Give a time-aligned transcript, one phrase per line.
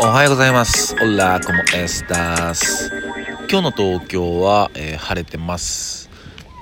[0.00, 0.94] おはようございます。
[0.94, 2.90] オラコモエスタス。
[3.50, 6.10] 今日の東京は、えー晴れてます。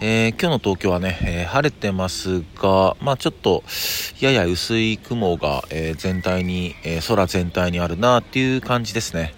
[0.00, 3.62] えー今日の東京はね、えー晴れてますが、まあちょっと、
[4.20, 9.34] やや薄い雲が、えー全体に、えー空全体にあるなっていう感じですね。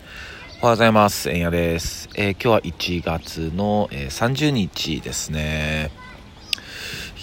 [0.61, 1.31] おはようございます。
[1.31, 2.09] えんやです。
[2.17, 5.91] えー今日は1月の、えー30日ですね。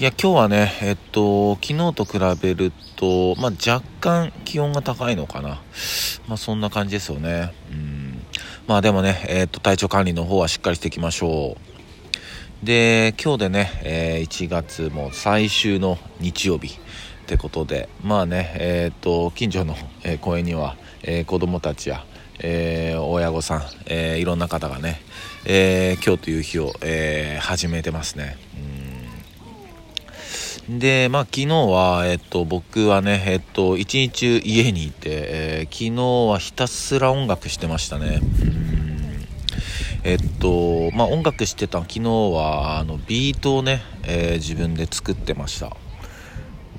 [0.01, 5.61] いや、今日はね、えっと、昨日と比べると、まあ、若干気温が高いのかな。
[6.27, 7.53] まあ、そんな感じですよね。
[7.71, 8.23] うん。
[8.65, 11.55] まあ、でもね、えっと、体調管理の方はしっかりしていきましょ
[12.63, 12.65] う。
[12.65, 16.79] で、今日でね、えー1月も最終の日曜日っ
[17.27, 22.03] てことで、まあね、えっと、近所の、え公園には、えー子供たちや、
[22.39, 24.99] えー親御さん、えーいろんな方がね、
[25.45, 28.37] えー今日という日を、えー始めてますね。
[28.75, 28.80] うん
[30.79, 38.21] で、まあ、昨日は、えっと、僕はね、えっと、一日中家にいて、えー昨日はひたすら音楽してましたね。
[38.21, 39.27] うん
[40.03, 45.75] えっと、まあ、音楽してた昨日は、あの、ビートをね、えー自分で作ってました。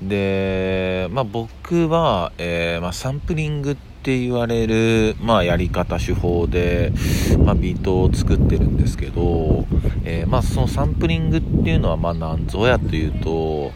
[0.01, 6.91] で、まあ、僕は、えーまあ、サンプリングってって言われる、まあ、やり方手法で、
[7.39, 9.65] まあ、ビートを作ってるんですけど、
[10.03, 13.71] えーまあ、そのサンプリングっていうのはまあ何ぞやというと、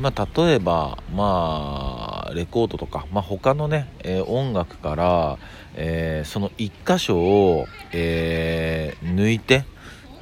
[0.00, 5.38] まあ、例えば、まあ、レコードとか、まあ、他のね、えー音楽から、
[5.74, 9.66] えーその一箇所を、えー抜いて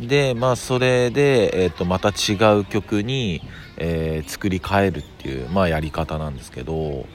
[0.01, 3.41] で、まあ、それで、えー、とまた違う曲に、
[3.77, 7.07] えー作り変えるっていう、まあ、やり方なんですけど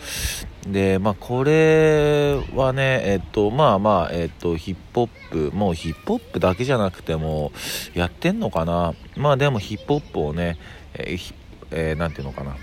[0.67, 7.51] で、まあ、これはね、えっ、と、まあまあ、えっ、と、ヒップホップ、もうヒップホップだけじゃなくても、
[7.93, 8.93] やってんのかな?
[9.15, 10.57] まあでもヒップホップをね、
[10.93, 11.33] えー
[11.71, 12.57] えーていうのかな?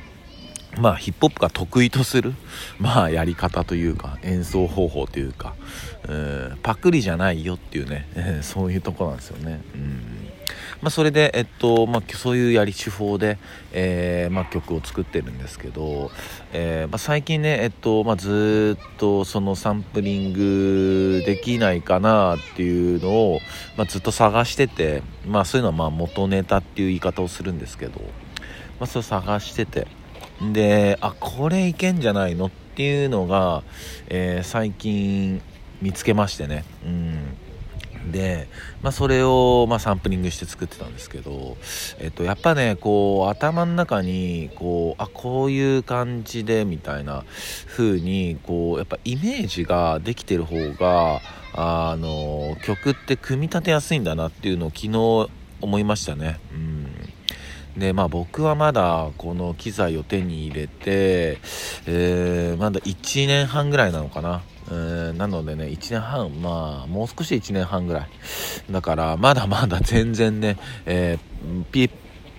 [0.79, 2.35] まあヒップホップが得意とする、
[2.79, 5.55] まあやり方というか、演奏方法というか、
[6.09, 9.61] うんパクリじゃないよっていうね、え そういうとこなんですよね。
[9.75, 10.16] うん。
[10.83, 13.39] まあ、それで、えっとまあ、そういうやり手法で、
[13.73, 16.11] えーまあ、曲を作ってるんですけど、
[16.53, 23.41] えーまあ、最近ね、えっとまあ、ずっとそのサンプリングできないかなっていうのを、
[23.77, 28.01] まあ、ずっと探してて、まあ、そういうのはまあ元ネタっていう言い方をするんですけど、
[28.79, 29.87] まあ、それ探してて
[30.53, 33.63] であこれいけんじゃないのっていうのが、
[34.09, 35.41] えー最近
[35.83, 36.65] 見つけましてね。
[36.85, 37.26] うん
[38.17, 38.49] で、
[38.83, 41.57] まあ、それを、まあ、サンプリングして作ってたんですけど、
[41.99, 47.25] えっと、やっぱねこう頭の中にこうあこういう感じでみたいな
[47.69, 51.21] 風にこうやっぱイメージができてる方が
[51.53, 56.39] あの曲って組み立てやすいんだなっていうのを昨日思いましたね。
[56.53, 56.66] うん
[57.77, 61.39] でまあ僕はまだこの機材を手に入れて、
[61.87, 64.43] えーまだ1年半ぐらいなのかな。
[64.69, 68.09] えーなのでね、1年半、まあ、もう少し1年半ぐらい。
[68.71, 70.57] だから、まだまだ全然ね、
[70.87, 71.89] えー、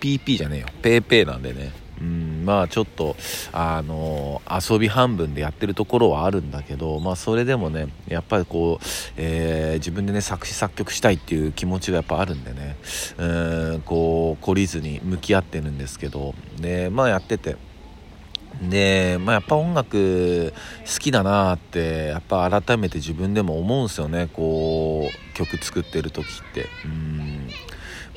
[0.01, 0.67] PP じゃねえよ。
[0.81, 1.71] PayPay なんでね。
[2.01, 3.18] うん、まあちょっと、
[3.52, 8.85] あの遊び半分でやってるところはあるんだけど、まあそれでもね、やっぱりこう、
[9.18, 12.78] えー自分でね、作詞作曲したいっていう気持ちがやっぱあるんでね、
[13.18, 17.58] うん、こう、懲りずに向き合ってるんですけど、で、まあやってて、
[18.62, 20.53] で、まあ、やっぱ音楽
[20.85, 26.66] 好きだなってやっぱ改めて自分でも思うんですよねこう曲作ってる時って。
[26.85, 27.36] うん。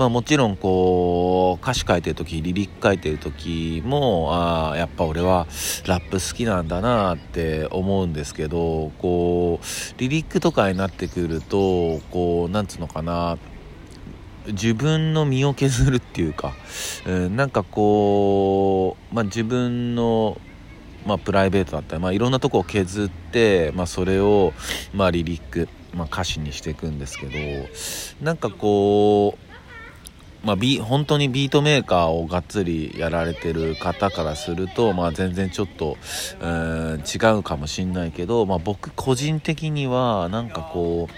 [0.00, 5.47] まあもちろんこう歌詞書いてる時リリック書いてる時もあやっぱ俺は
[5.87, 13.37] ラップ好きなんだなって思うんですけどこうリリックとかになってくるとこうなんつうのかな
[14.47, 16.55] 自分の身を削るっていうか、
[17.06, 20.41] うんなんかこう、まあ、自分の、
[21.06, 24.55] まあ、プライベートだったり、まあ、いろんなとこを削って、まあ、それを、
[24.94, 29.50] まあ、リリック、まあ、歌詞にしていくんですけどなんかこう、
[30.43, 35.97] まあ、本当にビートメーカーをがっつりやられてる方からすると、まあ、全然ちょっと、
[36.41, 41.09] うん違うかもしんないけど、まあ、僕個人的にはなんかこ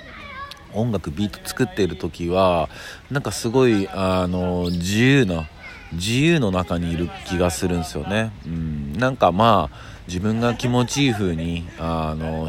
[0.75, 2.69] う音楽ビート作っている時は
[3.11, 5.49] なんかすごいあの自由な
[5.93, 9.77] 自由の中にいる気がするんですよね、うん、なんかまあ
[10.07, 12.49] 自分が気持ちいい風にあの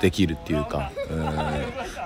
[0.00, 1.26] できるっていうか、うん。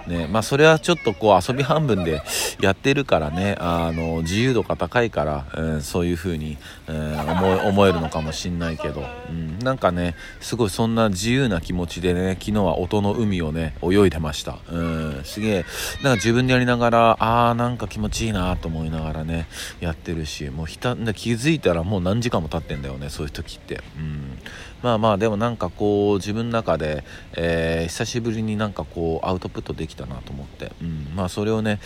[0.06, 2.22] ねまあ、それはちょっとこう遊び半分で
[2.60, 15.64] やってるからねあの自由度が高いから、うんそういう風に、うん思え思えるのかもしんないけど、うん、なんかねすごいそんな自由な気持ちでね昨日は音の海をね泳いでました、うん、すげえ
[16.02, 19.46] なんか自分でやりながらあーなんか気持ちいいなと思いながらね
[19.80, 24.38] やってるしもうひた気づいたらもう何時間も経ってんだよねそういう時って、うん、
[24.82, 27.04] まあまあでもなんかこう自分の中で、
[27.34, 31.80] えー、久しぶりになんかこうアウトプットできたなと思って、うん、まあそれをね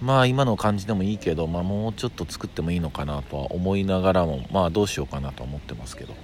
[0.00, 6.14] まあ今の感じでもいいけど、まあ、もうちょっと作ってもいいのかなとは思いながらもまあどうしようかなと思ってますけど。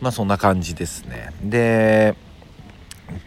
[0.00, 1.32] まあそんな感じですね。
[1.42, 2.14] で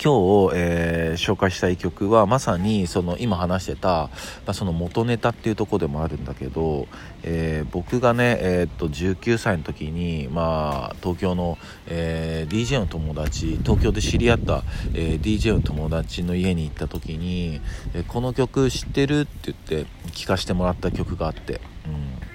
[0.03, 4.09] 今日、えー、紹介したい曲はまさにその今話してた、ま
[4.47, 6.87] あ、その元ネタっていうとこでもあるんだけど、
[7.23, 17.61] えー、僕がね、えー、っと19歳の時に、まあ、東京の、え DJ の友達東京で知り合った、え DJ の友達の家に行った時に、
[17.93, 21.61] えこの曲知ってるって言って聴かせてもらった曲があって。
[21.85, 22.25] うん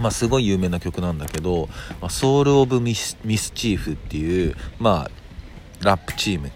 [0.00, 1.68] まあ、すごい有名な曲なんだけど
[2.00, 6.50] 「まあ、ソウル・オブ・ミス・ミスチーフ」っていう、まあ、ラップチーム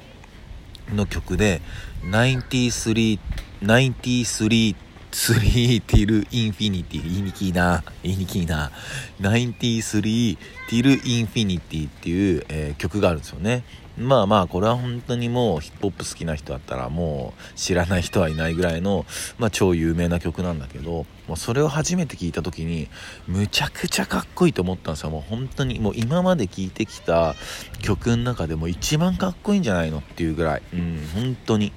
[0.92, 1.60] の曲で
[2.02, 3.18] 93
[3.62, 4.76] 93
[5.14, 7.84] 3 till infinity 言いにきいな。
[8.02, 8.72] 言いにきいな。
[9.20, 10.36] 93
[10.68, 13.62] till infinity っていう、えー、曲があるんですよね。
[13.96, 19.06] まあまあこれは本当にもうヒップホップ好きな人だったらもう知らない人はいないぐらいの、
[19.38, 22.88] まあ、超有名な曲なんだけどもうそれを初めて聞いた時に
[23.28, 25.10] むちゃくちゃかっこいいと思ったんですよ。
[25.10, 27.34] もう本当にもう今まで聴いてきた
[27.82, 30.62] 曲の中でも一番かっこいいんじゃないのっていうぐらい。
[30.72, 31.72] うん本当に。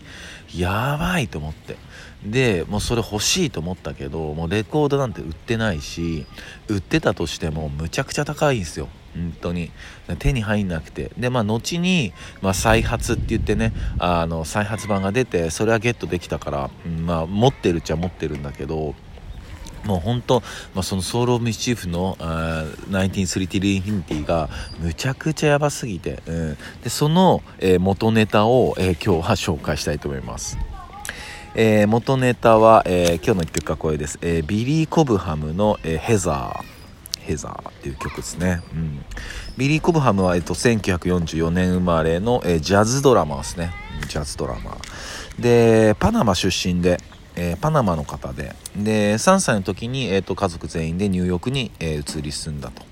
[0.56, 1.78] やばいと思って。
[2.26, 6.26] でもうそれ欲しいと思ったけどもうレコードなんて売ってないし
[6.68, 8.90] 売ってたとしてもむちゃくちゃ高いんですよ。
[9.18, 9.72] 本当に。
[10.20, 11.12] 手に入んなくて。
[11.18, 16.70] でまあ後に、まあ、再発って言ってねあの再発版が出てそれはゲットできたから、
[17.06, 18.96] まあ持ってるっちゃ持ってるんだけど
[19.86, 20.42] もう本当、
[20.74, 22.16] まあ、そのソウル・オブ・ミスチーフの
[22.92, 24.50] 「1933インフィニティ」が
[24.80, 30.58] むちゃくちゃやばすぎて、うん、でその、えー、元ネタを、えー、今日は紹介したいと思います。
[31.56, 36.66] えー、元ネタは、え今日の一曲はこれです、えビリー・コブハムの、えヘザー」
[37.28, 38.62] ヘザーっていう曲ですね。
[38.74, 39.06] うん。
[39.58, 43.74] ビリー・コブハムは、えっと、1944年生まれの、えジャズドラマーですね。
[44.08, 45.42] ジャズドラマー。
[45.42, 47.02] で、パナマ出身で、
[47.36, 52.84] えー、パナマの方で、で、3歳の時に、えっと、家族全員でニューヨークに、えー、移り住んだと。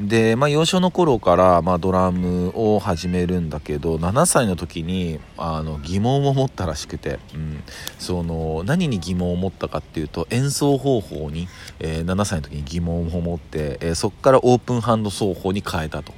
[0.00, 7.62] で、まあ、幼少の頃から、まあ、ドラムを始めるんだけど7歳の時にあの疑問を持ったらしくて、うん、
[7.98, 11.48] その何に疑問を持ったかっていうと演奏方法に、
[11.80, 16.12] えー、7歳の時に疑問を持って、えー、そこからオープンハンド奏法に変えたと。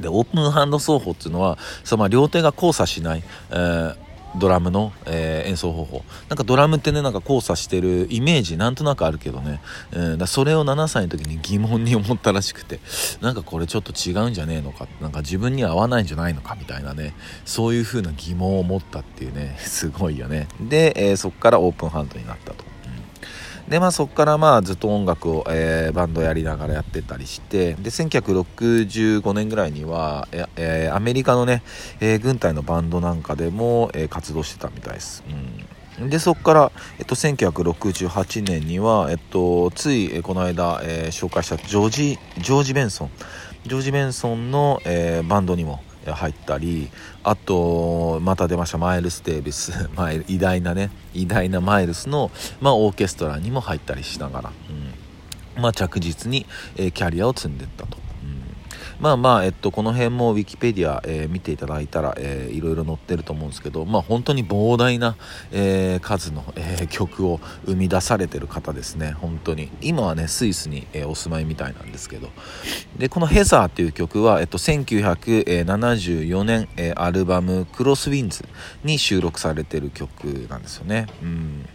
[0.00, 4.05] でオープンハンド奏法っていうのはそのまあ両手が交差しない、えー
[4.38, 6.04] ドラムの、えー、演奏方法。
[6.28, 9.60] なんかドラムってねなんか交差してるイメージなんとなくあるけどね、
[9.92, 12.80] えー、だそれを7歳の時に疑問に思ったらしくて。
[13.20, 14.86] なんかこれちょっと違うんじゃねえのか。
[15.00, 17.14] なんか自分には合わないんじゃないのかみたいなね。
[17.44, 19.56] そういう風な疑問を持ったっていうね。
[19.60, 20.48] すごいよね。
[20.60, 22.75] で、えー、そっからオープンハンドになったと。
[23.68, 31.62] でまあそこからまあずっと音楽を、えー、バンドやりながらやってたりしてで1965年ぐらいには、えー、アメリカのね、
[32.00, 35.24] えー、軍隊のバンドなんかでも、え活動してたみたいです。
[35.28, 35.66] うん
[35.98, 43.10] でそこから、えっと、1968年には、えっと、つい、この間、え、紹介したジョージ・ジョージ・ベンソン
[43.64, 46.90] ジョージ・ベンソンの、えー、バンドにも、入ったり
[47.22, 49.72] あとまた出ましたマイルス・デイビス。
[50.28, 52.30] 偉大なね偉大なマイルスの、
[52.60, 54.52] まあ、オーケストラにも入ったりしながら、
[55.56, 55.62] うん。
[55.62, 57.95] まあ、着実に、えー、キャリアを積んでいったと。
[58.98, 65.16] まあまあ、えっと、この辺もウィキペディア、えー、見ていただいたら、えー、いろいろ載ってると思うんですけど、まあ本当に膨大な、
[65.52, 69.70] えー、数の、えー、曲を生み出されてる方ですね、本当に。
[69.82, 72.30] 今はね、スイスに、え、お住まいみたいなんですけど。
[72.96, 78.44] で、このヘザーっていう曲は、えっと、1974年、え、アルバムクロスウィンズ
[78.82, 81.06] に収録されてる曲なんですよね。
[81.22, 81.68] うん。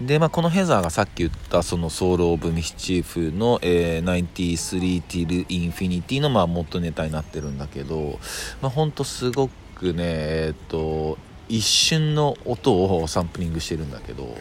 [0.00, 8.18] で、まあ、このヘザーがさっき言ったそのソウル・オブ・ミスチーフの、えー、93 till Infinity のまあ元ネタになってるんだけど、
[8.60, 14.38] まあ、ほんとすごくね、えっ、と、一瞬の音をサンプリングしてるんだけど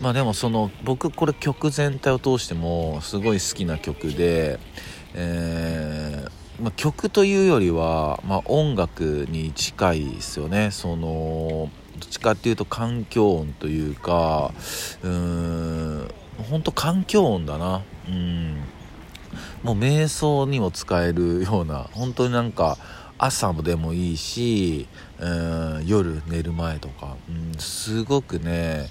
[0.00, 4.58] まあでもその僕これ曲全体を通してもすごい好きな曲で、
[5.14, 10.70] えーまあ、曲というよりは、まあ、音楽に近いですよね。
[10.72, 14.52] そのどっちかっていうと環境音というか
[15.02, 16.08] うーん
[16.50, 17.82] 本当環境音だな。
[18.08, 18.56] うん。
[19.62, 22.78] もう瞑想にも使えるような本当になんか
[23.18, 24.86] 朝でもいいし、
[25.18, 28.86] うん夜寝る前とか、うん、すごくね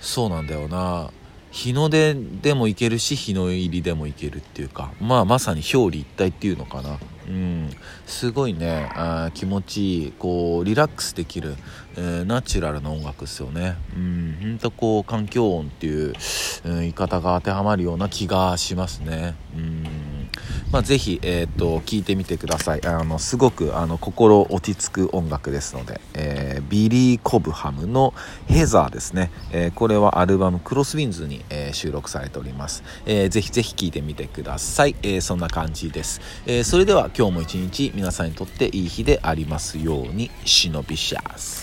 [0.00, 1.10] そうなんだよな。
[1.52, 4.90] 日の出でもいけるし日の入りでもいけるっていうか。
[5.00, 6.98] まあまさに表裏一体っていうのかな。
[7.28, 7.70] うん。
[8.06, 8.90] すごいね。
[8.94, 11.56] あ気持ちいいこうリラックスできる、
[11.96, 13.76] えー、ナチュラルな音楽ですよね。
[13.96, 14.38] うん。
[14.40, 16.14] ほんとこう環境音っていう、
[16.64, 19.34] うん、言い方が当てはまるような気がしますね。
[19.56, 19.86] うん。
[20.72, 22.86] まあ、ぜひ、えっ、と、聴いてみてください。
[22.86, 28.14] あの、すごく、あの、心落ち着く音楽ですので、えー、ビリー・コブハムの
[28.46, 29.30] ヘザーですね。
[29.50, 32.84] えー、これはアルバム Crosswinds に、えー、収録されております。
[33.04, 34.96] えー、ぜひぜひ聴いてみてください。
[35.02, 36.22] えー、そんな感じです。
[36.46, 41.61] えー、それでは今日も一日皆さんにとっていい日でありますように、シノビシャス。